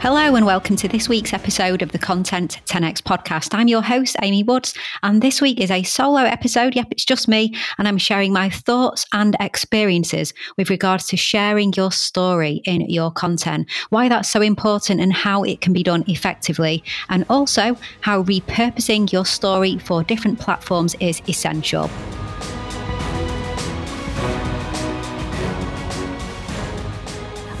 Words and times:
Hello, 0.00 0.34
and 0.34 0.46
welcome 0.46 0.76
to 0.76 0.88
this 0.88 1.10
week's 1.10 1.34
episode 1.34 1.82
of 1.82 1.92
the 1.92 1.98
Content 1.98 2.58
10x 2.64 3.02
podcast. 3.02 3.50
I'm 3.52 3.68
your 3.68 3.82
host, 3.82 4.16
Amy 4.22 4.42
Woods, 4.42 4.72
and 5.02 5.20
this 5.20 5.42
week 5.42 5.60
is 5.60 5.70
a 5.70 5.82
solo 5.82 6.22
episode. 6.22 6.74
Yep, 6.74 6.86
it's 6.92 7.04
just 7.04 7.28
me, 7.28 7.54
and 7.76 7.86
I'm 7.86 7.98
sharing 7.98 8.32
my 8.32 8.48
thoughts 8.48 9.04
and 9.12 9.36
experiences 9.40 10.32
with 10.56 10.70
regards 10.70 11.06
to 11.08 11.18
sharing 11.18 11.74
your 11.74 11.92
story 11.92 12.62
in 12.64 12.80
your 12.88 13.10
content, 13.10 13.68
why 13.90 14.08
that's 14.08 14.30
so 14.30 14.40
important, 14.40 15.02
and 15.02 15.12
how 15.12 15.42
it 15.42 15.60
can 15.60 15.74
be 15.74 15.82
done 15.82 16.02
effectively, 16.06 16.82
and 17.10 17.26
also 17.28 17.76
how 18.00 18.22
repurposing 18.22 19.12
your 19.12 19.26
story 19.26 19.76
for 19.76 20.02
different 20.02 20.40
platforms 20.40 20.94
is 21.00 21.20
essential. 21.28 21.90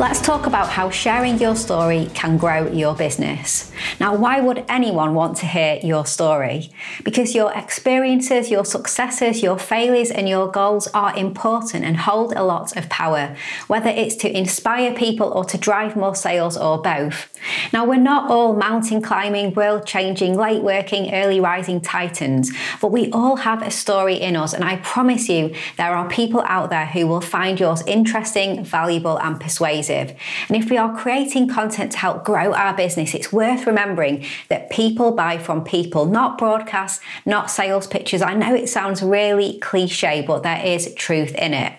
Let's 0.00 0.22
talk 0.22 0.46
about 0.46 0.70
how 0.70 0.88
sharing 0.88 1.38
your 1.38 1.54
story 1.54 2.08
can 2.14 2.38
grow 2.38 2.66
your 2.72 2.94
business. 2.94 3.70
Now, 4.00 4.14
why 4.14 4.40
would 4.40 4.64
anyone 4.66 5.12
want 5.12 5.36
to 5.38 5.46
hear 5.46 5.78
your 5.82 6.06
story? 6.06 6.70
Because 7.04 7.34
your 7.34 7.52
experiences, 7.52 8.50
your 8.50 8.64
successes, 8.64 9.42
your 9.42 9.58
failures, 9.58 10.10
and 10.10 10.26
your 10.26 10.50
goals 10.50 10.88
are 10.94 11.14
important 11.18 11.84
and 11.84 11.98
hold 11.98 12.32
a 12.32 12.42
lot 12.42 12.74
of 12.78 12.88
power, 12.88 13.36
whether 13.66 13.90
it's 13.90 14.16
to 14.16 14.34
inspire 14.34 14.94
people 14.94 15.28
or 15.28 15.44
to 15.44 15.58
drive 15.58 15.96
more 15.96 16.14
sales 16.14 16.56
or 16.56 16.80
both. 16.80 17.28
Now, 17.70 17.84
we're 17.84 17.96
not 17.96 18.30
all 18.30 18.56
mountain 18.56 19.02
climbing, 19.02 19.52
world 19.52 19.84
changing, 19.84 20.34
late 20.34 20.62
working, 20.62 21.12
early 21.12 21.40
rising 21.40 21.82
titans, 21.82 22.50
but 22.80 22.90
we 22.90 23.10
all 23.10 23.36
have 23.36 23.60
a 23.60 23.70
story 23.70 24.14
in 24.14 24.34
us, 24.34 24.54
and 24.54 24.64
I 24.64 24.76
promise 24.76 25.28
you 25.28 25.54
there 25.76 25.94
are 25.94 26.08
people 26.08 26.42
out 26.46 26.70
there 26.70 26.86
who 26.86 27.06
will 27.06 27.20
find 27.20 27.60
yours 27.60 27.82
interesting, 27.86 28.64
valuable, 28.64 29.18
and 29.18 29.38
persuasive. 29.38 29.89
And 29.90 30.56
if 30.56 30.70
we 30.70 30.76
are 30.76 30.96
creating 30.96 31.48
content 31.48 31.92
to 31.92 31.98
help 31.98 32.24
grow 32.24 32.52
our 32.54 32.74
business, 32.76 33.14
it's 33.14 33.32
worth 33.32 33.66
remembering 33.66 34.24
that 34.48 34.70
people 34.70 35.12
buy 35.12 35.38
from 35.38 35.64
people, 35.64 36.06
not 36.06 36.38
broadcasts, 36.38 37.02
not 37.26 37.50
sales 37.50 37.86
pitches. 37.86 38.22
I 38.22 38.34
know 38.34 38.54
it 38.54 38.68
sounds 38.68 39.02
really 39.02 39.58
cliche, 39.58 40.22
but 40.26 40.42
there 40.42 40.64
is 40.64 40.94
truth 40.94 41.34
in 41.34 41.54
it. 41.54 41.72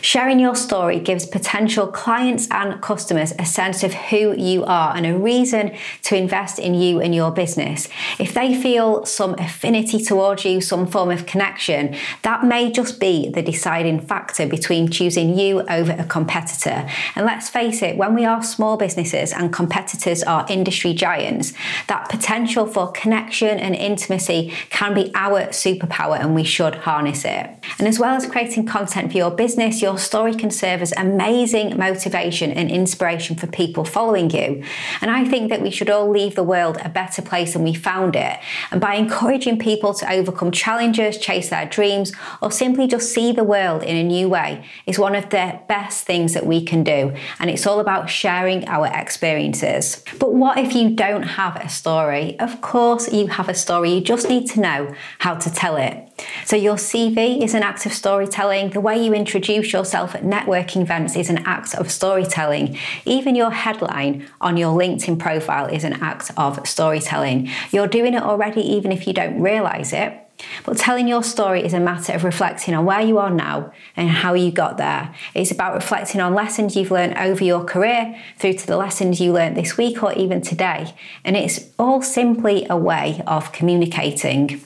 Sharing 0.00 0.38
your 0.38 0.54
story 0.54 1.00
gives 1.00 1.26
potential 1.26 1.86
clients 1.86 2.48
and 2.50 2.80
customers 2.82 3.32
a 3.38 3.46
sense 3.46 3.82
of 3.82 3.94
who 3.94 4.36
you 4.36 4.64
are 4.64 4.94
and 4.96 5.06
a 5.06 5.16
reason 5.16 5.76
to 6.02 6.16
invest 6.16 6.58
in 6.58 6.74
you 6.74 7.00
and 7.00 7.14
your 7.14 7.30
business. 7.30 7.88
If 8.18 8.34
they 8.34 8.54
feel 8.54 9.04
some 9.06 9.34
affinity 9.38 10.02
towards 10.02 10.44
you, 10.44 10.60
some 10.60 10.86
form 10.86 11.10
of 11.10 11.26
connection, 11.26 11.96
that 12.22 12.44
may 12.44 12.70
just 12.70 13.00
be 13.00 13.30
the 13.30 13.42
deciding 13.42 14.00
factor 14.00 14.46
between 14.46 14.90
choosing 14.90 15.38
you 15.38 15.62
over 15.62 15.92
a 15.92 16.04
competitor. 16.04 16.88
And 17.14 17.26
let's 17.26 17.48
face 17.48 17.82
it, 17.82 17.96
when 17.96 18.14
we 18.14 18.24
are 18.24 18.42
small 18.42 18.76
businesses 18.76 19.32
and 19.32 19.52
competitors 19.52 20.22
are 20.22 20.46
industry 20.48 20.92
giants, 20.92 21.52
that 21.88 22.08
potential 22.08 22.66
for 22.66 22.90
connection 22.92 23.58
and 23.58 23.74
intimacy 23.74 24.52
can 24.70 24.94
be 24.94 25.10
our 25.14 25.46
superpower 25.46 26.18
and 26.18 26.34
we 26.34 26.44
should 26.44 26.74
harness 26.74 27.24
it. 27.24 27.50
And 27.78 27.88
as 27.88 27.98
well 27.98 28.14
as 28.14 28.26
creating 28.26 28.66
content 28.66 29.12
for 29.12 29.18
your 29.18 29.30
business, 29.30 29.61
business, 29.62 29.82
your 29.82 29.98
story 29.98 30.34
can 30.34 30.50
serve 30.50 30.82
as 30.82 30.92
amazing 30.96 31.76
motivation 31.76 32.50
and 32.50 32.70
inspiration 32.70 33.36
for 33.36 33.46
people 33.46 33.84
following 33.84 34.30
you. 34.30 34.62
And 35.00 35.10
I 35.10 35.24
think 35.24 35.50
that 35.50 35.62
we 35.62 35.70
should 35.70 35.90
all 35.90 36.10
leave 36.10 36.34
the 36.34 36.42
world 36.42 36.78
a 36.84 36.88
better 36.88 37.22
place 37.22 37.52
than 37.52 37.62
we 37.62 37.74
found 37.74 38.16
it. 38.16 38.38
And 38.70 38.80
by 38.80 38.94
encouraging 38.94 39.58
people 39.58 39.94
to 39.94 40.10
overcome 40.10 40.50
challenges, 40.50 41.18
chase 41.18 41.50
their 41.50 41.66
dreams, 41.66 42.12
or 42.40 42.50
simply 42.50 42.86
just 42.88 43.12
see 43.12 43.32
the 43.32 43.44
world 43.44 43.82
in 43.82 43.96
a 43.96 44.02
new 44.02 44.28
way 44.28 44.64
is 44.86 44.98
one 44.98 45.14
of 45.14 45.30
the 45.30 45.60
best 45.68 46.06
things 46.06 46.34
that 46.34 46.46
we 46.46 46.64
can 46.64 46.82
do. 46.82 47.14
And 47.38 47.50
it's 47.50 47.66
all 47.66 47.80
about 47.80 48.10
sharing 48.10 48.66
our 48.68 48.86
experiences. 48.86 50.02
But 50.18 50.34
what 50.34 50.58
if 50.58 50.74
you 50.74 50.90
don't 50.90 51.22
have 51.22 51.56
a 51.56 51.68
story? 51.68 52.38
Of 52.40 52.60
course, 52.60 53.12
you 53.12 53.28
have 53.28 53.48
a 53.48 53.54
story. 53.54 53.94
You 53.94 54.00
just 54.00 54.28
need 54.28 54.48
to 54.50 54.60
know 54.60 54.94
how 55.18 55.34
to 55.34 55.50
tell 55.50 55.76
it. 55.76 56.08
So, 56.44 56.56
your 56.56 56.76
CV 56.76 57.42
is 57.42 57.54
an 57.54 57.62
act 57.62 57.86
of 57.86 57.92
storytelling. 57.92 58.70
The 58.70 58.80
way 58.80 59.02
you 59.02 59.12
introduce 59.14 59.51
yourself 59.60 60.14
at 60.14 60.22
networking 60.22 60.82
events 60.82 61.16
is 61.16 61.28
an 61.28 61.38
act 61.44 61.74
of 61.74 61.90
storytelling. 61.90 62.78
Even 63.04 63.34
your 63.34 63.50
headline 63.50 64.26
on 64.40 64.56
your 64.56 64.78
LinkedIn 64.78 65.18
profile 65.18 65.66
is 65.66 65.84
an 65.84 65.94
act 65.94 66.30
of 66.36 66.66
storytelling. 66.66 67.50
You're 67.70 67.86
doing 67.86 68.14
it 68.14 68.22
already, 68.22 68.62
even 68.62 68.92
if 68.92 69.06
you 69.06 69.12
don't 69.12 69.40
realize 69.40 69.92
it. 69.92 70.18
But 70.64 70.76
telling 70.76 71.08
your 71.08 71.22
story 71.22 71.64
is 71.64 71.74
a 71.74 71.80
matter 71.80 72.12
of 72.12 72.24
reflecting 72.24 72.74
on 72.74 72.84
where 72.84 73.00
you 73.00 73.18
are 73.18 73.30
now 73.30 73.72
and 73.96 74.08
how 74.08 74.34
you 74.34 74.50
got 74.50 74.76
there. 74.76 75.14
It's 75.34 75.50
about 75.50 75.74
reflecting 75.74 76.20
on 76.20 76.34
lessons 76.34 76.74
you've 76.74 76.90
learned 76.90 77.16
over 77.18 77.44
your 77.44 77.64
career 77.64 78.18
through 78.38 78.54
to 78.54 78.66
the 78.66 78.76
lessons 78.76 79.20
you 79.20 79.32
learned 79.32 79.56
this 79.56 79.76
week 79.76 80.02
or 80.02 80.12
even 80.14 80.40
today. 80.40 80.94
And 81.24 81.36
it's 81.36 81.68
all 81.78 82.02
simply 82.02 82.66
a 82.68 82.76
way 82.76 83.22
of 83.26 83.52
communicating. 83.52 84.62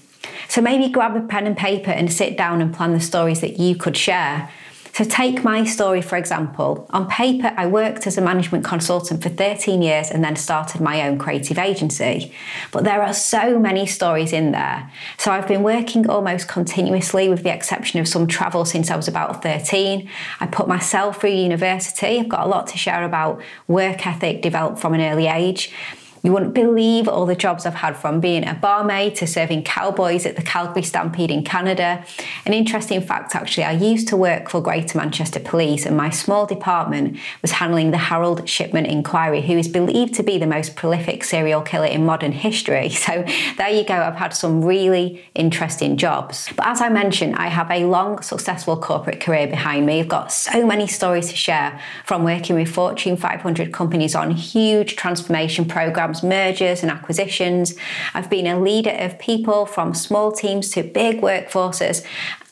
So 0.48 0.60
maybe 0.60 0.88
grab 0.88 1.16
a 1.16 1.20
pen 1.20 1.46
and 1.46 1.56
paper 1.56 1.90
and 1.90 2.12
sit 2.12 2.36
down 2.36 2.60
and 2.60 2.74
plan 2.74 2.92
the 2.92 3.00
stories 3.00 3.40
that 3.40 3.58
you 3.58 3.76
could 3.76 3.96
share. 3.96 4.50
So, 4.96 5.04
take 5.04 5.44
my 5.44 5.64
story 5.64 6.00
for 6.00 6.16
example. 6.16 6.86
On 6.88 7.06
paper, 7.06 7.52
I 7.54 7.66
worked 7.66 8.06
as 8.06 8.16
a 8.16 8.22
management 8.22 8.64
consultant 8.64 9.22
for 9.22 9.28
13 9.28 9.82
years 9.82 10.10
and 10.10 10.24
then 10.24 10.36
started 10.36 10.80
my 10.80 11.06
own 11.06 11.18
creative 11.18 11.58
agency. 11.58 12.32
But 12.72 12.84
there 12.84 13.02
are 13.02 13.12
so 13.12 13.58
many 13.58 13.84
stories 13.84 14.32
in 14.32 14.52
there. 14.52 14.90
So, 15.18 15.32
I've 15.32 15.46
been 15.46 15.62
working 15.62 16.08
almost 16.08 16.48
continuously, 16.48 17.28
with 17.28 17.42
the 17.42 17.52
exception 17.52 18.00
of 18.00 18.08
some 18.08 18.26
travel, 18.26 18.64
since 18.64 18.90
I 18.90 18.96
was 18.96 19.06
about 19.06 19.42
13. 19.42 20.08
I 20.40 20.46
put 20.46 20.66
myself 20.66 21.20
through 21.20 21.32
university. 21.32 22.18
I've 22.18 22.30
got 22.30 22.46
a 22.46 22.48
lot 22.48 22.66
to 22.68 22.78
share 22.78 23.04
about 23.04 23.42
work 23.68 24.06
ethic 24.06 24.40
developed 24.40 24.78
from 24.78 24.94
an 24.94 25.02
early 25.02 25.26
age. 25.26 25.74
You 26.22 26.32
wouldn't 26.32 26.54
believe 26.54 27.08
all 27.08 27.26
the 27.26 27.36
jobs 27.36 27.66
I've 27.66 27.74
had 27.74 27.96
from 27.96 28.20
being 28.20 28.46
a 28.46 28.54
barmaid 28.54 29.14
to 29.16 29.26
serving 29.26 29.62
cowboys 29.64 30.26
at 30.26 30.36
the 30.36 30.42
Calgary 30.42 30.82
Stampede 30.82 31.30
in 31.30 31.44
Canada. 31.44 32.04
An 32.44 32.52
interesting 32.52 33.00
fact 33.00 33.34
actually, 33.34 33.64
I 33.64 33.72
used 33.72 34.08
to 34.08 34.16
work 34.16 34.50
for 34.50 34.60
Greater 34.60 34.98
Manchester 34.98 35.40
Police 35.40 35.86
and 35.86 35.96
my 35.96 36.10
small 36.10 36.46
department 36.46 37.18
was 37.42 37.52
handling 37.52 37.90
the 37.90 37.98
Harold 37.98 38.48
Shipman 38.48 38.86
inquiry, 38.86 39.42
who 39.42 39.56
is 39.56 39.68
believed 39.68 40.14
to 40.14 40.22
be 40.22 40.38
the 40.38 40.46
most 40.46 40.76
prolific 40.76 41.24
serial 41.24 41.62
killer 41.62 41.86
in 41.86 42.04
modern 42.04 42.32
history. 42.32 42.90
So 43.06 43.24
there 43.56 43.70
you 43.70 43.84
go, 43.84 43.94
I've 43.94 44.16
had 44.16 44.34
some 44.34 44.64
really 44.64 45.24
interesting 45.34 45.96
jobs. 45.96 46.48
But 46.56 46.66
as 46.66 46.80
I 46.80 46.88
mentioned, 46.88 47.36
I 47.36 47.46
have 47.46 47.70
a 47.70 47.84
long, 47.84 48.20
successful 48.20 48.76
corporate 48.76 49.20
career 49.20 49.46
behind 49.46 49.86
me. 49.86 50.00
I've 50.00 50.08
got 50.08 50.32
so 50.32 50.66
many 50.66 50.88
stories 50.88 51.28
to 51.30 51.36
share 51.36 51.80
from 52.04 52.24
working 52.24 52.56
with 52.56 52.68
Fortune 52.68 53.16
500 53.16 53.72
companies 53.72 54.16
on 54.16 54.32
huge 54.32 54.96
transformation 54.96 55.66
programs 55.66 56.15
mergers 56.22 56.82
and 56.82 56.90
acquisitions. 56.90 57.74
I've 58.14 58.30
been 58.30 58.46
a 58.46 58.60
leader 58.60 58.90
of 58.98 59.18
people 59.18 59.66
from 59.66 59.94
small 59.94 60.32
teams 60.32 60.70
to 60.70 60.82
big 60.82 61.20
workforces. 61.20 62.04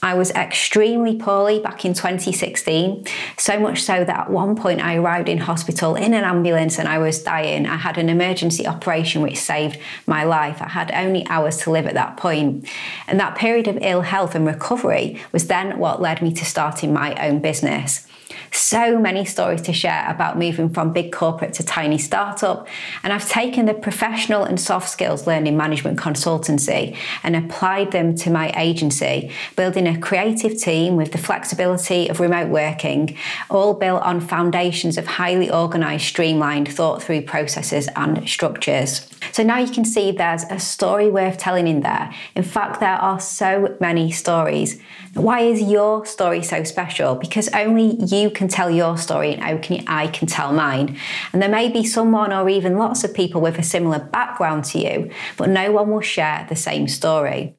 I 0.05 0.13
was 0.13 0.31
extremely 0.33 1.17
poorly 1.17 1.61
back 1.61 1.87
in 1.87 1.95
2016, 1.95 3.07
so 3.39 3.59
much 3.59 3.81
so 3.81 4.05
that 4.05 4.21
at 4.21 4.31
one 4.31 4.55
point 4.55 4.83
I 4.83 4.97
arrived 4.97 5.31
in 5.31 5.39
hospital 5.39 5.97
in 5.97 6.13
an 6.13 6.25
ambulance 6.25 6.79
and 6.79 6.87
I 6.87 6.99
was 6.99 7.23
dying. 7.23 7.65
I 7.67 7.77
had 7.77 7.97
an 7.97 8.11
emergency 8.11 8.67
operation 8.67 9.23
which 9.23 9.39
saved 9.39 9.79
my 10.07 10.25
life. 10.25 10.61
I 10.61 10.69
had 10.69 10.93
only 10.93 11.27
hours 11.29 11.57
to 11.63 11.71
live 11.71 11.87
at 11.87 11.95
that 11.95 12.19
point. 12.19 12.69
And 13.07 13.19
that 13.19 13.35
period 13.35 13.67
of 13.67 13.79
ill 13.81 14.03
health 14.03 14.35
and 14.35 14.47
recovery 14.47 15.23
was 15.33 15.47
then 15.47 15.79
what 15.79 16.03
led 16.03 16.21
me 16.21 16.35
to 16.35 16.45
starting 16.45 16.93
my 16.93 17.15
own 17.27 17.39
business. 17.39 18.07
So 18.54 19.00
many 19.00 19.25
stories 19.25 19.62
to 19.62 19.72
share 19.72 20.09
about 20.09 20.38
moving 20.38 20.70
from 20.70 20.92
big 20.92 21.10
corporate 21.10 21.54
to 21.54 21.65
tiny 21.65 21.98
startup. 21.98 22.68
And 23.03 23.12
I've 23.12 23.28
taken 23.28 23.66
the 23.66 23.74
professional 23.74 24.45
and 24.45 24.60
soft 24.60 24.89
skills 24.89 25.27
learned 25.27 25.48
in 25.48 25.56
management 25.56 25.98
consultancy 25.98 26.97
and 27.24 27.34
applied 27.34 27.91
them 27.91 28.15
to 28.15 28.30
my 28.30 28.53
agency, 28.56 29.33
building 29.56 29.89
a 29.89 29.98
creative 29.98 30.56
team 30.56 30.95
with 30.95 31.10
the 31.10 31.18
flexibility 31.18 32.09
of 32.09 32.21
remote 32.21 32.48
working, 32.48 33.16
all 33.51 33.74
built 33.74 34.03
on 34.03 34.21
foundations 34.21 34.97
of 34.98 35.07
highly 35.07 35.50
organized, 35.50 36.04
streamlined, 36.04 36.68
thought 36.68 37.03
through 37.03 37.22
processes 37.22 37.89
and 37.97 38.28
structures. 38.28 39.09
So 39.33 39.42
now 39.42 39.59
you 39.59 39.72
can 39.72 39.84
see 39.84 40.12
there's 40.12 40.45
a 40.45 40.60
story 40.60 41.10
worth 41.10 41.39
telling 41.39 41.66
in 41.66 41.80
there. 41.80 42.15
In 42.36 42.45
fact, 42.45 42.78
there 42.78 42.91
are 42.91 43.18
so 43.18 43.77
many 43.80 44.12
stories. 44.12 44.80
Why 45.15 45.41
is 45.41 45.60
your 45.60 46.07
story 46.07 46.42
so 46.42 46.62
special? 46.65 47.15
Because 47.15 47.48
only 47.48 47.97
you 48.04 48.30
can 48.30 48.44
tell 48.49 48.71
your 48.71 48.97
story 48.97 49.35
and 49.35 49.43
only 49.43 49.85
I 49.87 50.09
can 50.09 50.27
tell 50.27 50.53
mine. 50.53 50.99
And 51.33 51.41
there 51.43 51.49
may 51.49 51.69
be 51.69 51.85
someone 51.85 52.33
or 52.33 52.49
even 52.49 52.79
lots 52.79 53.05
of 53.05 53.15
people 53.15 53.41
with 53.41 53.59
a 53.59 53.63
similar 53.63 53.99
background 53.99 54.65
to 54.67 54.79
you, 54.79 55.11
but 55.37 55.49
no 55.49 55.73
one 55.73 55.91
will 55.91 56.01
share 56.01 56.47
the 56.49 56.57
same 56.57 56.89
story. 56.89 57.57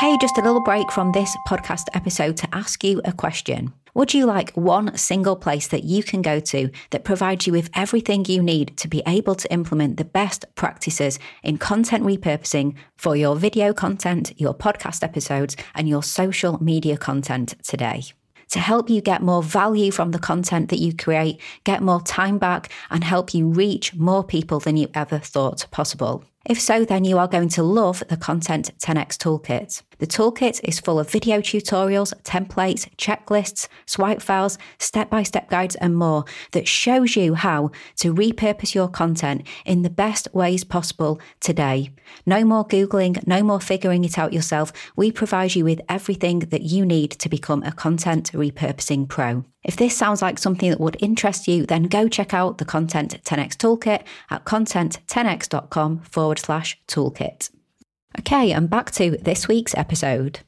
Hey, 0.00 0.16
just 0.18 0.38
a 0.38 0.42
little 0.42 0.62
break 0.62 0.90
from 0.90 1.12
this 1.12 1.36
podcast 1.46 1.88
episode 1.92 2.38
to 2.38 2.48
ask 2.54 2.82
you 2.82 3.02
a 3.04 3.12
question. 3.12 3.74
Would 3.92 4.14
you 4.14 4.24
like 4.24 4.50
one 4.56 4.96
single 4.96 5.36
place 5.36 5.68
that 5.68 5.84
you 5.84 6.02
can 6.02 6.22
go 6.22 6.40
to 6.40 6.70
that 6.90 7.04
provides 7.04 7.46
you 7.46 7.52
with 7.52 7.68
everything 7.74 8.24
you 8.24 8.42
need 8.42 8.76
to 8.78 8.88
be 8.88 9.02
able 9.06 9.34
to 9.34 9.52
implement 9.52 9.98
the 9.98 10.04
best 10.04 10.46
practices 10.54 11.18
in 11.42 11.58
content 11.58 12.04
repurposing 12.04 12.76
for 12.96 13.14
your 13.14 13.36
video 13.36 13.74
content, 13.74 14.32
your 14.40 14.54
podcast 14.54 15.02
episodes, 15.02 15.56
and 15.74 15.86
your 15.86 16.02
social 16.02 16.62
media 16.62 16.96
content 16.96 17.56
today? 17.62 18.04
To 18.50 18.58
help 18.58 18.90
you 18.90 19.00
get 19.00 19.22
more 19.22 19.42
value 19.42 19.90
from 19.90 20.10
the 20.10 20.18
content 20.18 20.68
that 20.70 20.78
you 20.78 20.94
create, 20.94 21.40
get 21.64 21.82
more 21.82 22.00
time 22.02 22.38
back, 22.38 22.70
and 22.90 23.02
help 23.04 23.34
you 23.34 23.46
reach 23.46 23.94
more 23.94 24.22
people 24.24 24.60
than 24.60 24.76
you 24.76 24.88
ever 24.94 25.18
thought 25.18 25.66
possible. 25.70 26.24
If 26.46 26.60
so, 26.60 26.84
then 26.84 27.04
you 27.04 27.18
are 27.18 27.28
going 27.28 27.50
to 27.50 27.62
love 27.62 28.02
the 28.08 28.16
Content 28.16 28.70
10x 28.78 29.16
Toolkit. 29.18 29.82
The 30.00 30.06
toolkit 30.06 30.62
is 30.64 30.80
full 30.80 30.98
of 30.98 31.10
video 31.10 31.40
tutorials, 31.40 32.14
templates, 32.22 32.88
checklists, 32.96 33.68
swipe 33.84 34.22
files, 34.22 34.56
step 34.78 35.10
by 35.10 35.22
step 35.22 35.50
guides, 35.50 35.74
and 35.76 35.94
more 35.94 36.24
that 36.52 36.66
shows 36.66 37.16
you 37.16 37.34
how 37.34 37.70
to 37.96 38.14
repurpose 38.14 38.74
your 38.74 38.88
content 38.88 39.46
in 39.66 39.82
the 39.82 39.90
best 39.90 40.26
ways 40.32 40.64
possible 40.64 41.20
today. 41.40 41.90
No 42.24 42.46
more 42.46 42.66
Googling, 42.66 43.26
no 43.26 43.42
more 43.42 43.60
figuring 43.60 44.02
it 44.04 44.18
out 44.18 44.32
yourself. 44.32 44.72
We 44.96 45.12
provide 45.12 45.54
you 45.54 45.66
with 45.66 45.82
everything 45.86 46.38
that 46.38 46.62
you 46.62 46.86
need 46.86 47.10
to 47.10 47.28
become 47.28 47.62
a 47.62 47.72
content 47.72 48.32
repurposing 48.32 49.06
pro. 49.06 49.44
If 49.62 49.76
this 49.76 49.94
sounds 49.94 50.22
like 50.22 50.38
something 50.38 50.70
that 50.70 50.80
would 50.80 50.96
interest 51.00 51.46
you, 51.46 51.66
then 51.66 51.82
go 51.82 52.08
check 52.08 52.32
out 52.32 52.56
the 52.56 52.64
Content 52.64 53.22
10x 53.22 53.56
Toolkit 53.56 54.04
at 54.30 54.46
content10x.com 54.46 56.00
forward 56.00 56.38
slash 56.38 56.80
toolkit. 56.88 57.50
Okay, 58.18 58.52
and 58.52 58.68
back 58.68 58.90
to 58.92 59.16
this 59.22 59.46
week's 59.48 59.74
episode. 59.76 60.40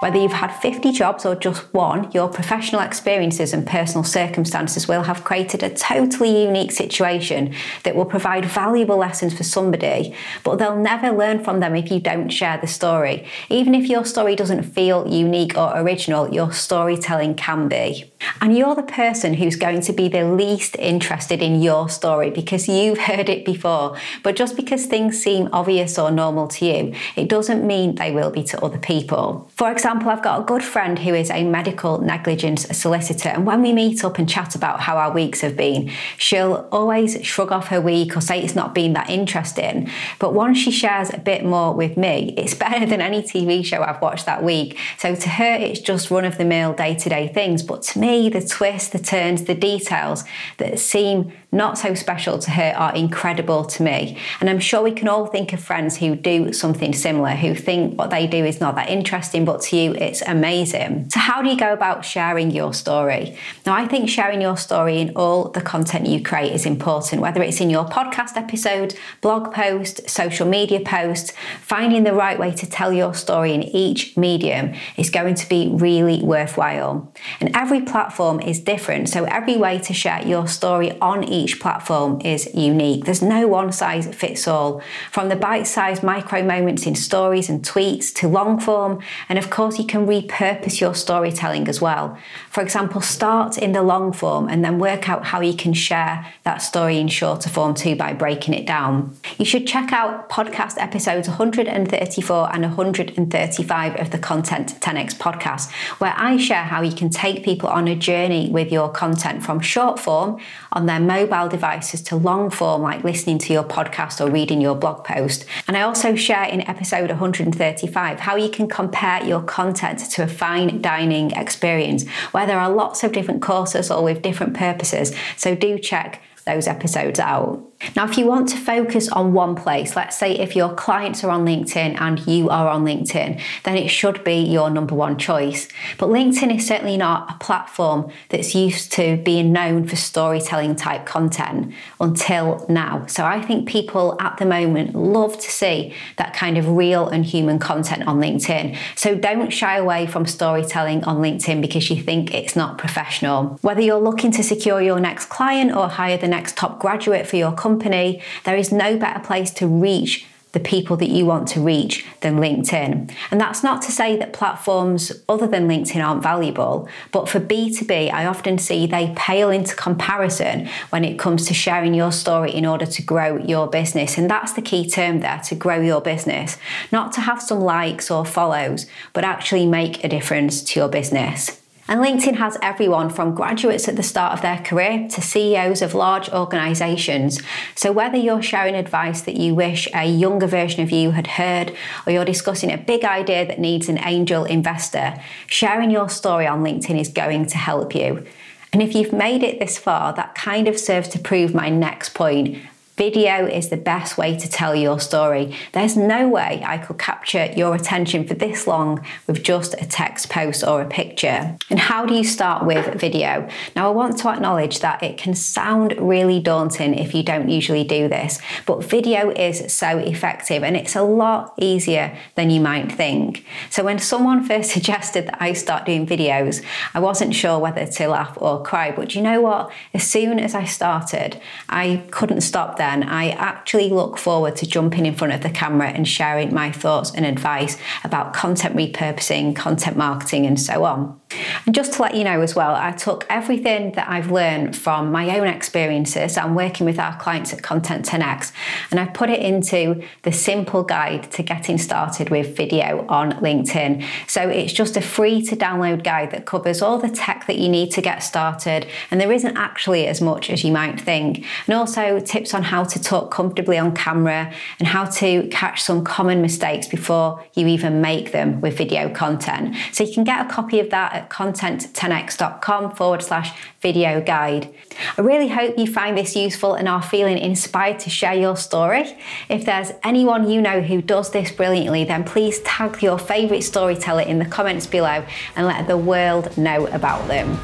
Whether 0.00 0.20
you've 0.20 0.32
had 0.32 0.52
50 0.52 0.92
jobs 0.92 1.26
or 1.26 1.34
just 1.34 1.74
one, 1.74 2.08
your 2.12 2.28
professional 2.28 2.82
experiences 2.82 3.52
and 3.52 3.66
personal 3.66 4.04
circumstances 4.04 4.86
will 4.86 5.02
have 5.02 5.24
created 5.24 5.64
a 5.64 5.74
totally 5.74 6.44
unique 6.44 6.70
situation 6.70 7.52
that 7.82 7.96
will 7.96 8.04
provide 8.04 8.44
valuable 8.44 8.96
lessons 8.96 9.36
for 9.36 9.42
somebody, 9.42 10.14
but 10.44 10.60
they'll 10.60 10.78
never 10.78 11.10
learn 11.10 11.42
from 11.42 11.58
them 11.58 11.74
if 11.74 11.90
you 11.90 11.98
don't 11.98 12.28
share 12.28 12.58
the 12.58 12.68
story. 12.68 13.26
Even 13.50 13.74
if 13.74 13.88
your 13.88 14.04
story 14.04 14.36
doesn't 14.36 14.62
feel 14.62 15.08
unique 15.08 15.58
or 15.58 15.76
original, 15.76 16.32
your 16.32 16.52
storytelling 16.52 17.34
can 17.34 17.66
be. 17.66 18.08
And 18.40 18.56
you're 18.56 18.76
the 18.76 18.84
person 18.84 19.34
who's 19.34 19.56
going 19.56 19.80
to 19.80 19.92
be 19.92 20.06
the 20.06 20.24
least 20.24 20.76
interested 20.76 21.42
in 21.42 21.60
your 21.60 21.88
story 21.88 22.30
because 22.30 22.68
you've 22.68 22.98
heard 22.98 23.28
it 23.28 23.44
before. 23.44 23.96
But 24.22 24.36
just 24.36 24.54
because 24.54 24.86
things 24.86 25.20
seem 25.20 25.48
obvious 25.52 25.98
or 25.98 26.12
normal 26.12 26.46
to 26.48 26.66
you, 26.66 26.94
it 27.16 27.28
doesn't 27.28 27.66
mean 27.66 27.96
they 27.96 28.12
will 28.12 28.30
be 28.30 28.44
to 28.44 28.64
other 28.64 28.78
people. 28.78 29.50
For 29.56 29.72
example, 29.72 29.87
I've 29.88 30.22
got 30.22 30.40
a 30.40 30.44
good 30.44 30.62
friend 30.62 30.98
who 30.98 31.14
is 31.14 31.30
a 31.30 31.44
medical 31.44 31.98
negligence 31.98 32.66
solicitor, 32.76 33.30
and 33.30 33.46
when 33.46 33.62
we 33.62 33.72
meet 33.72 34.04
up 34.04 34.18
and 34.18 34.28
chat 34.28 34.54
about 34.54 34.80
how 34.80 34.98
our 34.98 35.10
weeks 35.10 35.40
have 35.40 35.56
been, 35.56 35.90
she'll 36.18 36.68
always 36.70 37.24
shrug 37.24 37.52
off 37.52 37.68
her 37.68 37.80
week 37.80 38.14
or 38.14 38.20
say 38.20 38.42
it's 38.42 38.54
not 38.54 38.74
been 38.74 38.92
that 38.92 39.08
interesting. 39.08 39.90
But 40.18 40.34
once 40.34 40.58
she 40.58 40.70
shares 40.70 41.10
a 41.10 41.18
bit 41.18 41.42
more 41.42 41.72
with 41.72 41.96
me, 41.96 42.34
it's 42.36 42.52
better 42.68 42.84
than 42.84 43.00
any 43.00 43.22
TV 43.22 43.64
show 43.64 43.82
I've 43.82 44.02
watched 44.02 44.26
that 44.26 44.42
week. 44.42 44.78
So 44.98 45.14
to 45.14 45.28
her, 45.28 45.54
it's 45.54 45.80
just 45.80 46.10
run 46.10 46.26
of 46.26 46.36
the 46.36 46.44
mill 46.44 46.74
day 46.74 46.94
to 46.94 47.08
day 47.08 47.28
things. 47.28 47.62
But 47.62 47.82
to 47.84 47.98
me, 47.98 48.28
the 48.28 48.42
twists, 48.42 48.90
the 48.90 48.98
turns, 48.98 49.44
the 49.44 49.54
details 49.54 50.24
that 50.58 50.78
seem 50.78 51.32
not 51.50 51.78
so 51.78 51.94
special 51.94 52.38
to 52.38 52.50
her 52.50 52.74
are 52.76 52.94
incredible 52.94 53.64
to 53.64 53.82
me. 53.82 54.18
And 54.40 54.50
I'm 54.50 54.58
sure 54.60 54.82
we 54.82 54.92
can 54.92 55.08
all 55.08 55.26
think 55.26 55.54
of 55.54 55.60
friends 55.60 55.96
who 55.96 56.14
do 56.14 56.52
something 56.52 56.92
similar, 56.92 57.30
who 57.30 57.54
think 57.54 57.98
what 57.98 58.10
they 58.10 58.26
do 58.26 58.44
is 58.44 58.60
not 58.60 58.74
that 58.74 58.90
interesting, 58.90 59.46
but 59.46 59.62
to 59.62 59.76
you 59.76 59.94
it's 59.94 60.20
amazing. 60.22 61.08
So, 61.10 61.20
how 61.20 61.40
do 61.40 61.48
you 61.48 61.56
go 61.56 61.72
about 61.72 62.04
sharing 62.04 62.50
your 62.50 62.74
story? 62.74 63.38
Now, 63.64 63.74
I 63.74 63.86
think 63.86 64.10
sharing 64.10 64.42
your 64.42 64.58
story 64.58 64.98
in 64.98 65.10
all 65.16 65.48
the 65.48 65.62
content 65.62 66.06
you 66.06 66.22
create 66.22 66.52
is 66.52 66.66
important, 66.66 67.22
whether 67.22 67.42
it's 67.42 67.60
in 67.62 67.70
your 67.70 67.86
podcast 67.86 68.36
episode, 68.36 68.94
blog 69.22 69.52
post, 69.54 70.08
social 70.08 70.46
media 70.46 70.80
post, 70.80 71.32
finding 71.62 72.04
the 72.04 72.12
right 72.12 72.38
way 72.38 72.52
to 72.52 72.68
tell 72.68 72.92
your 72.92 73.14
story 73.14 73.54
in 73.54 73.62
each 73.62 74.16
medium 74.18 74.74
is 74.98 75.08
going 75.08 75.34
to 75.36 75.48
be 75.48 75.70
really 75.72 76.22
worthwhile. 76.22 77.10
And 77.40 77.56
every 77.56 77.80
platform 77.80 78.40
is 78.40 78.60
different, 78.60 79.08
so 79.08 79.24
every 79.24 79.56
way 79.56 79.78
to 79.78 79.94
share 79.94 80.26
your 80.26 80.46
story 80.46 80.98
on 81.00 81.24
each 81.24 81.37
each 81.38 81.60
platform 81.60 82.20
is 82.22 82.52
unique. 82.54 83.04
There's 83.04 83.22
no 83.22 83.46
one 83.46 83.72
size 83.72 84.06
fits 84.14 84.48
all. 84.48 84.82
From 85.10 85.28
the 85.28 85.36
bite 85.36 85.66
sized 85.66 86.02
micro 86.02 86.42
moments 86.42 86.86
in 86.86 86.94
stories 86.94 87.48
and 87.48 87.62
tweets 87.62 88.12
to 88.16 88.28
long 88.28 88.58
form, 88.58 89.00
and 89.28 89.38
of 89.38 89.50
course, 89.50 89.78
you 89.78 89.84
can 89.86 90.06
repurpose 90.06 90.80
your 90.80 90.94
storytelling 90.94 91.68
as 91.68 91.80
well. 91.80 92.18
For 92.50 92.62
example, 92.62 93.00
start 93.00 93.56
in 93.58 93.72
the 93.72 93.82
long 93.82 94.12
form 94.12 94.48
and 94.48 94.64
then 94.64 94.78
work 94.78 95.08
out 95.08 95.26
how 95.26 95.40
you 95.40 95.54
can 95.54 95.72
share 95.72 96.26
that 96.44 96.58
story 96.58 96.98
in 96.98 97.08
shorter 97.08 97.48
form 97.48 97.74
too 97.74 97.94
by 97.94 98.12
breaking 98.12 98.54
it 98.54 98.66
down. 98.66 99.16
You 99.38 99.44
should 99.44 99.66
check 99.66 99.92
out 99.92 100.28
podcast 100.28 100.76
episodes 100.78 101.28
134 101.28 102.52
and 102.52 102.62
135 102.62 103.96
of 103.96 104.10
the 104.10 104.18
Content 104.18 104.80
10x 104.80 105.14
podcast, 105.16 105.70
where 106.00 106.14
I 106.16 106.36
share 106.36 106.64
how 106.64 106.82
you 106.82 106.92
can 106.92 107.10
take 107.10 107.44
people 107.44 107.68
on 107.68 107.86
a 107.86 107.94
journey 107.94 108.50
with 108.50 108.72
your 108.72 108.88
content 108.90 109.42
from 109.42 109.60
short 109.60 109.98
form 109.98 110.40
on 110.72 110.86
their 110.86 111.00
mobile 111.00 111.27
mobile 111.28 111.48
devices 111.48 112.00
to 112.02 112.16
long 112.16 112.50
form, 112.50 112.82
like 112.82 113.04
listening 113.04 113.38
to 113.38 113.52
your 113.52 113.64
podcast 113.64 114.24
or 114.24 114.30
reading 114.30 114.60
your 114.60 114.74
blog 114.74 115.04
post. 115.04 115.44
And 115.66 115.76
I 115.76 115.82
also 115.82 116.14
share 116.14 116.44
in 116.44 116.62
episode 116.62 117.10
135 117.10 118.20
how 118.20 118.36
you 118.36 118.48
can 118.48 118.68
compare 118.68 119.22
your 119.24 119.42
content 119.42 119.98
to 120.10 120.22
a 120.22 120.26
fine 120.28 120.80
dining 120.80 121.32
experience 121.32 122.08
where 122.32 122.46
there 122.46 122.58
are 122.58 122.70
lots 122.70 123.04
of 123.04 123.12
different 123.12 123.42
courses 123.42 123.90
all 123.90 124.04
with 124.04 124.22
different 124.22 124.54
purposes. 124.54 125.14
So 125.36 125.54
do 125.54 125.78
check 125.78 126.22
those 126.46 126.66
episodes 126.66 127.20
out. 127.20 127.67
Now, 127.94 128.04
if 128.04 128.18
you 128.18 128.26
want 128.26 128.48
to 128.48 128.56
focus 128.56 129.08
on 129.08 129.32
one 129.32 129.54
place, 129.54 129.94
let's 129.94 130.18
say 130.18 130.36
if 130.36 130.56
your 130.56 130.74
clients 130.74 131.22
are 131.22 131.30
on 131.30 131.44
LinkedIn 131.44 132.00
and 132.00 132.18
you 132.26 132.50
are 132.50 132.68
on 132.68 132.84
LinkedIn, 132.84 133.40
then 133.62 133.76
it 133.76 133.88
should 133.88 134.24
be 134.24 134.34
your 134.34 134.68
number 134.68 134.96
one 134.96 135.16
choice. 135.16 135.68
But 135.96 136.08
LinkedIn 136.08 136.56
is 136.56 136.66
certainly 136.66 136.96
not 136.96 137.30
a 137.30 137.38
platform 137.38 138.10
that's 138.30 138.52
used 138.52 138.90
to 138.92 139.16
being 139.18 139.52
known 139.52 139.86
for 139.86 139.94
storytelling 139.94 140.74
type 140.74 141.06
content 141.06 141.72
until 142.00 142.66
now. 142.68 143.06
So 143.06 143.24
I 143.24 143.40
think 143.40 143.68
people 143.68 144.16
at 144.20 144.38
the 144.38 144.44
moment 144.44 144.96
love 144.96 145.38
to 145.38 145.50
see 145.50 145.94
that 146.16 146.34
kind 146.34 146.58
of 146.58 146.68
real 146.68 147.08
and 147.08 147.24
human 147.24 147.60
content 147.60 148.08
on 148.08 148.18
LinkedIn. 148.18 148.76
So 148.96 149.14
don't 149.14 149.50
shy 149.50 149.76
away 149.76 150.08
from 150.08 150.26
storytelling 150.26 151.04
on 151.04 151.18
LinkedIn 151.18 151.60
because 151.60 151.90
you 151.90 152.02
think 152.02 152.34
it's 152.34 152.56
not 152.56 152.76
professional. 152.76 153.58
Whether 153.62 153.82
you're 153.82 154.00
looking 154.00 154.32
to 154.32 154.42
secure 154.42 154.82
your 154.82 154.98
next 154.98 155.26
client 155.26 155.72
or 155.72 155.88
hire 155.88 156.18
the 156.18 156.26
next 156.26 156.56
top 156.56 156.80
graduate 156.80 157.26
for 157.26 157.36
your 157.36 157.52
company, 157.52 157.67
company, 157.68 158.22
there 158.44 158.56
is 158.56 158.72
no 158.72 158.96
better 158.96 159.20
place 159.20 159.50
to 159.50 159.66
reach 159.66 160.26
the 160.52 160.60
people 160.60 160.96
that 160.96 161.10
you 161.10 161.26
want 161.26 161.46
to 161.46 161.60
reach 161.60 162.06
than 162.22 162.38
LinkedIn. 162.38 163.12
And 163.30 163.38
that's 163.38 163.62
not 163.62 163.82
to 163.82 163.92
say 163.92 164.16
that 164.16 164.32
platforms 164.32 165.12
other 165.28 165.46
than 165.46 165.68
LinkedIn 165.68 166.02
aren't 166.02 166.22
valuable, 166.22 166.88
but 167.12 167.28
for 167.28 167.38
B2B, 167.38 168.10
I 168.10 168.24
often 168.24 168.56
see 168.56 168.86
they 168.86 169.12
pale 169.14 169.50
into 169.50 169.76
comparison 169.76 170.66
when 170.88 171.04
it 171.04 171.18
comes 171.18 171.46
to 171.46 171.54
sharing 171.54 171.92
your 171.92 172.12
story 172.12 172.50
in 172.50 172.64
order 172.64 172.86
to 172.86 173.02
grow 173.02 173.36
your 173.36 173.66
business. 173.68 174.16
And 174.16 174.30
that's 174.30 174.54
the 174.54 174.62
key 174.62 174.88
term 174.88 175.20
there 175.20 175.40
to 175.48 175.54
grow 175.54 175.80
your 175.80 176.00
business, 176.00 176.56
not 176.90 177.12
to 177.12 177.20
have 177.20 177.42
some 177.42 177.60
likes 177.60 178.10
or 178.10 178.24
follows, 178.24 178.86
but 179.12 179.24
actually 179.24 179.66
make 179.66 180.02
a 180.02 180.08
difference 180.08 180.62
to 180.62 180.80
your 180.80 180.88
business. 180.88 181.60
And 181.90 182.02
LinkedIn 182.02 182.36
has 182.36 182.58
everyone 182.60 183.08
from 183.08 183.34
graduates 183.34 183.88
at 183.88 183.96
the 183.96 184.02
start 184.02 184.34
of 184.34 184.42
their 184.42 184.58
career 184.58 185.08
to 185.08 185.22
CEOs 185.22 185.80
of 185.80 185.94
large 185.94 186.28
organizations. 186.28 187.40
So, 187.74 187.92
whether 187.92 188.18
you're 188.18 188.42
sharing 188.42 188.74
advice 188.74 189.22
that 189.22 189.36
you 189.36 189.54
wish 189.54 189.88
a 189.94 190.06
younger 190.06 190.46
version 190.46 190.82
of 190.82 190.90
you 190.90 191.12
had 191.12 191.26
heard, 191.26 191.74
or 192.06 192.12
you're 192.12 192.26
discussing 192.26 192.70
a 192.70 192.76
big 192.76 193.04
idea 193.04 193.46
that 193.46 193.58
needs 193.58 193.88
an 193.88 193.98
angel 194.04 194.44
investor, 194.44 195.14
sharing 195.46 195.90
your 195.90 196.10
story 196.10 196.46
on 196.46 196.62
LinkedIn 196.62 197.00
is 197.00 197.08
going 197.08 197.46
to 197.46 197.56
help 197.56 197.94
you. 197.94 198.26
And 198.70 198.82
if 198.82 198.94
you've 198.94 199.14
made 199.14 199.42
it 199.42 199.58
this 199.58 199.78
far, 199.78 200.12
that 200.12 200.34
kind 200.34 200.68
of 200.68 200.78
serves 200.78 201.08
to 201.08 201.18
prove 201.18 201.54
my 201.54 201.70
next 201.70 202.10
point 202.10 202.58
Video 202.98 203.46
is 203.46 203.68
the 203.68 203.76
best 203.76 204.18
way 204.18 204.36
to 204.36 204.50
tell 204.50 204.74
your 204.74 204.98
story. 204.98 205.54
There's 205.70 205.96
no 205.96 206.28
way 206.28 206.64
I 206.66 206.78
could 206.78 206.98
capture 206.98 207.44
your 207.56 207.76
attention 207.76 208.26
for 208.26 208.34
this 208.34 208.66
long 208.66 209.06
with 209.28 209.44
just 209.44 209.74
a 209.74 209.86
text 209.86 210.30
post 210.30 210.64
or 210.64 210.82
a 210.82 210.84
picture. 210.84 211.56
And 211.70 211.78
how 211.78 212.06
do 212.06 212.14
you 212.14 212.24
start 212.24 212.66
with 212.66 213.00
video? 213.00 213.48
Now, 213.76 213.86
I 213.86 213.92
want 213.92 214.18
to 214.18 214.28
acknowledge 214.30 214.80
that 214.80 215.00
it 215.00 215.16
can 215.16 215.36
sound 215.36 215.94
really 215.96 216.40
daunting 216.40 216.94
if 216.94 217.14
you 217.14 217.22
don't 217.22 217.48
usually 217.48 217.84
do 217.84 218.08
this, 218.08 218.40
but 218.66 218.82
video 218.82 219.30
is 219.30 219.72
so 219.72 219.98
effective 219.98 220.64
and 220.64 220.76
it's 220.76 220.96
a 220.96 221.02
lot 221.02 221.54
easier 221.56 222.18
than 222.34 222.50
you 222.50 222.60
might 222.60 222.90
think. 222.90 223.46
So, 223.70 223.84
when 223.84 224.00
someone 224.00 224.42
first 224.48 224.72
suggested 224.72 225.28
that 225.28 225.40
I 225.40 225.52
start 225.52 225.86
doing 225.86 226.04
videos, 226.04 226.64
I 226.94 226.98
wasn't 226.98 227.36
sure 227.36 227.60
whether 227.60 227.86
to 227.86 228.08
laugh 228.08 228.36
or 228.40 228.60
cry, 228.64 228.90
but 228.90 229.14
you 229.14 229.22
know 229.22 229.40
what? 229.40 229.70
As 229.94 230.04
soon 230.04 230.40
as 230.40 230.56
I 230.56 230.64
started, 230.64 231.40
I 231.68 232.02
couldn't 232.10 232.40
stop 232.40 232.76
there 232.76 232.87
then, 232.88 233.02
I 233.02 233.30
actually 233.30 233.90
look 233.90 234.16
forward 234.16 234.56
to 234.56 234.66
jumping 234.66 235.04
in 235.04 235.14
front 235.14 235.34
of 235.34 235.42
the 235.42 235.50
camera 235.50 235.88
and 235.88 236.08
sharing 236.08 236.54
my 236.54 236.72
thoughts 236.72 237.12
and 237.14 237.26
advice 237.26 237.76
about 238.02 238.32
content 238.32 238.74
repurposing, 238.74 239.54
content 239.54 239.96
marketing, 239.96 240.46
and 240.46 240.58
so 240.58 240.84
on. 240.84 241.20
And 241.66 241.74
just 241.74 241.94
to 241.94 242.02
let 242.02 242.14
you 242.14 242.24
know 242.24 242.40
as 242.40 242.54
well, 242.54 242.74
I 242.74 242.92
took 242.92 243.26
everything 243.28 243.92
that 243.92 244.08
I've 244.08 244.30
learned 244.30 244.76
from 244.76 245.12
my 245.12 245.38
own 245.38 245.46
experiences. 245.46 246.38
I'm 246.38 246.54
working 246.54 246.86
with 246.86 246.98
our 246.98 247.18
clients 247.18 247.52
at 247.52 247.62
Content 247.62 248.06
10x, 248.06 248.52
and 248.90 248.98
I 248.98 249.06
put 249.06 249.28
it 249.28 249.40
into 249.40 250.02
the 250.22 250.32
simple 250.32 250.82
guide 250.82 251.30
to 251.32 251.42
getting 251.42 251.76
started 251.76 252.30
with 252.30 252.56
video 252.56 253.06
on 253.08 253.32
LinkedIn. 253.32 254.04
So 254.26 254.48
it's 254.48 254.72
just 254.72 254.96
a 254.96 255.02
free 255.02 255.42
to 255.42 255.56
download 255.56 256.04
guide 256.04 256.30
that 256.30 256.46
covers 256.46 256.80
all 256.80 256.98
the 256.98 257.10
tech 257.10 257.46
that 257.46 257.58
you 257.58 257.68
need 257.68 257.90
to 257.92 258.00
get 258.00 258.22
started, 258.22 258.86
and 259.10 259.20
there 259.20 259.32
isn't 259.32 259.56
actually 259.56 260.06
as 260.06 260.20
much 260.20 260.48
as 260.50 260.64
you 260.64 260.72
might 260.72 261.00
think. 261.00 261.44
And 261.66 261.74
also 261.74 262.20
tips 262.20 262.54
on 262.54 262.62
how 262.62 262.84
to 262.84 263.02
talk 263.02 263.30
comfortably 263.30 263.76
on 263.78 263.94
camera 263.94 264.52
and 264.78 264.88
how 264.88 265.04
to 265.04 265.46
catch 265.48 265.82
some 265.82 266.04
common 266.04 266.40
mistakes 266.40 266.86
before 266.86 267.44
you 267.54 267.66
even 267.66 268.00
make 268.00 268.32
them 268.32 268.60
with 268.60 268.78
video 268.78 269.10
content. 269.10 269.76
So 269.92 270.04
you 270.04 270.14
can 270.14 270.24
get 270.24 270.46
a 270.46 270.48
copy 270.48 270.80
of 270.80 270.90
that 270.90 271.17
at 271.18 271.28
content10x.com 271.30 272.94
forward 272.94 273.22
slash 273.22 273.56
video 273.80 274.20
guide. 274.20 274.72
I 275.16 275.20
really 275.20 275.48
hope 275.48 275.78
you 275.78 275.86
find 275.86 276.16
this 276.16 276.34
useful 276.34 276.74
and 276.74 276.88
are 276.88 277.02
feeling 277.02 277.38
inspired 277.38 277.98
to 278.00 278.10
share 278.10 278.34
your 278.34 278.56
story. 278.56 279.16
If 279.48 279.64
there's 279.64 279.92
anyone 280.02 280.50
you 280.50 280.62
know 280.62 280.80
who 280.80 281.02
does 281.02 281.30
this 281.30 281.50
brilliantly, 281.50 282.04
then 282.04 282.24
please 282.24 282.60
tag 282.60 283.02
your 283.02 283.18
favourite 283.18 283.60
storyteller 283.60 284.22
in 284.22 284.38
the 284.38 284.46
comments 284.46 284.86
below 284.86 285.24
and 285.56 285.66
let 285.66 285.86
the 285.86 285.96
world 285.96 286.56
know 286.56 286.86
about 286.86 287.26
them. 287.28 287.58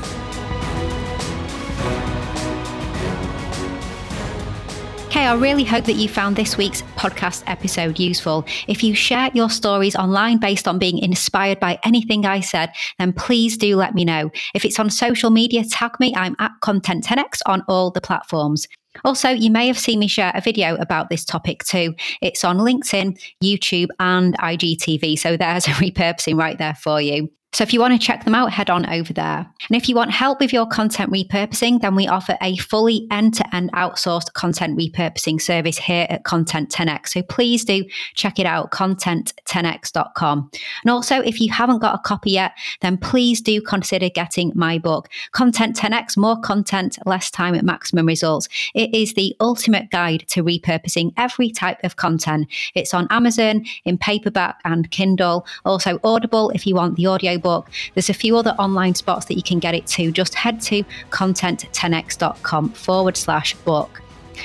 Okay, 5.14 5.26
I 5.28 5.34
really 5.36 5.62
hope 5.62 5.84
that 5.84 5.92
you 5.92 6.08
found 6.08 6.34
this 6.34 6.56
week's 6.56 6.82
podcast 6.96 7.44
episode 7.46 8.00
useful. 8.00 8.44
If 8.66 8.82
you 8.82 8.96
share 8.96 9.30
your 9.32 9.48
stories 9.48 9.94
online 9.94 10.38
based 10.38 10.66
on 10.66 10.80
being 10.80 10.98
inspired 10.98 11.60
by 11.60 11.78
anything 11.84 12.26
I 12.26 12.40
said, 12.40 12.72
then 12.98 13.12
please 13.12 13.56
do 13.56 13.76
let 13.76 13.94
me 13.94 14.04
know. 14.04 14.32
If 14.56 14.64
it's 14.64 14.80
on 14.80 14.90
social 14.90 15.30
media, 15.30 15.62
tag 15.70 15.92
me. 16.00 16.12
I'm 16.16 16.34
at 16.40 16.50
Content10x 16.62 17.42
on 17.46 17.62
all 17.68 17.92
the 17.92 18.00
platforms. 18.00 18.66
Also, 19.04 19.28
you 19.28 19.52
may 19.52 19.68
have 19.68 19.78
seen 19.78 20.00
me 20.00 20.08
share 20.08 20.32
a 20.34 20.40
video 20.40 20.74
about 20.78 21.10
this 21.10 21.24
topic 21.24 21.62
too. 21.62 21.94
It's 22.20 22.42
on 22.42 22.58
LinkedIn, 22.58 23.16
YouTube, 23.40 23.90
and 24.00 24.36
IGTV. 24.38 25.16
So 25.16 25.36
there's 25.36 25.68
a 25.68 25.70
repurposing 25.70 26.36
right 26.36 26.58
there 26.58 26.74
for 26.74 27.00
you. 27.00 27.30
So 27.54 27.62
if 27.62 27.72
you 27.72 27.78
want 27.78 27.92
to 27.92 28.04
check 28.04 28.24
them 28.24 28.34
out, 28.34 28.50
head 28.50 28.68
on 28.68 28.84
over 28.90 29.12
there. 29.12 29.46
And 29.68 29.76
if 29.76 29.88
you 29.88 29.94
want 29.94 30.10
help 30.10 30.40
with 30.40 30.52
your 30.52 30.66
content 30.66 31.12
repurposing, 31.12 31.80
then 31.82 31.94
we 31.94 32.08
offer 32.08 32.36
a 32.42 32.56
fully 32.56 33.06
end 33.12 33.34
to 33.34 33.54
end 33.54 33.70
outsourced 33.74 34.32
content 34.32 34.76
repurposing 34.76 35.40
service 35.40 35.78
here 35.78 36.08
at 36.10 36.24
Content 36.24 36.68
10x. 36.68 37.10
So 37.10 37.22
please 37.22 37.64
do 37.64 37.84
check 38.14 38.40
it 38.40 38.46
out, 38.46 38.72
content10x.com. 38.72 40.50
And 40.82 40.90
also, 40.90 41.20
if 41.20 41.40
you 41.40 41.52
haven't 41.52 41.78
got 41.78 41.94
a 41.94 41.98
copy 41.98 42.32
yet, 42.32 42.54
then 42.80 42.98
please 42.98 43.40
do 43.40 43.60
consider 43.60 44.08
getting 44.08 44.50
my 44.56 44.76
book, 44.78 45.08
Content 45.30 45.76
10x 45.76 46.16
More 46.16 46.40
Content, 46.40 46.98
Less 47.06 47.30
Time 47.30 47.54
at 47.54 47.64
Maximum 47.64 48.06
Results. 48.06 48.48
It 48.74 48.92
is 48.92 49.14
the 49.14 49.32
ultimate 49.38 49.90
guide 49.90 50.24
to 50.30 50.42
repurposing 50.42 51.12
every 51.16 51.50
type 51.50 51.78
of 51.84 51.94
content. 51.94 52.48
It's 52.74 52.92
on 52.92 53.06
Amazon, 53.10 53.64
in 53.84 53.96
paperback 53.96 54.60
and 54.64 54.90
Kindle, 54.90 55.46
also 55.64 56.00
Audible 56.02 56.50
if 56.50 56.66
you 56.66 56.74
want 56.74 56.96
the 56.96 57.06
audio 57.06 57.43
book. 57.44 57.70
There's 57.94 58.10
a 58.10 58.14
few 58.14 58.36
other 58.36 58.56
online 58.58 58.96
spots 58.96 59.26
that 59.26 59.36
you 59.36 59.42
can 59.44 59.60
get 59.60 59.74
it 59.74 59.86
to. 59.88 60.10
Just 60.10 60.34
head 60.34 60.60
to 60.62 60.82
content10x.com 61.10 62.70
forward 62.70 63.16
slash 63.16 63.54
book. 63.54 64.02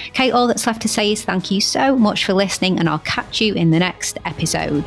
Okay, 0.10 0.30
all 0.30 0.46
that's 0.46 0.68
left 0.68 0.84
to 0.84 0.88
say 0.88 1.14
is 1.14 1.24
thank 1.24 1.50
you 1.50 1.62
so 1.62 1.98
much 1.98 2.26
for 2.26 2.34
listening, 2.34 2.78
and 2.78 2.88
I'll 2.88 3.00
catch 3.00 3.42
you 3.42 3.56
in 3.56 3.72
the 3.72 3.80
next 3.80 4.20
episode. 4.26 4.86